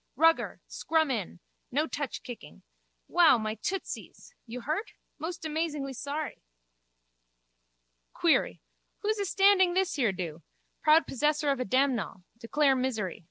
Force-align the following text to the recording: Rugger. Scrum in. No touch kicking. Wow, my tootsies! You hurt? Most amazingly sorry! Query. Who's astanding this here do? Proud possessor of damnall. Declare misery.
Rugger. 0.15 0.61
Scrum 0.65 1.11
in. 1.11 1.39
No 1.71 1.85
touch 1.85 2.23
kicking. 2.23 2.63
Wow, 3.07 3.37
my 3.37 3.53
tootsies! 3.53 4.33
You 4.47 4.61
hurt? 4.61 4.93
Most 5.19 5.45
amazingly 5.45 5.93
sorry! 5.93 6.41
Query. 8.13 8.61
Who's 9.03 9.19
astanding 9.19 9.75
this 9.75 9.93
here 9.93 10.11
do? 10.11 10.41
Proud 10.81 11.05
possessor 11.05 11.51
of 11.51 11.59
damnall. 11.69 12.23
Declare 12.39 12.75
misery. 12.77 13.19